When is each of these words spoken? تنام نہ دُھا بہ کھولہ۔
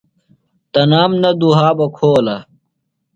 تنام 0.71 1.11
نہ 1.21 1.31
دُھا 1.39 1.67
بہ 1.77 1.85
کھولہ۔ 1.95 2.37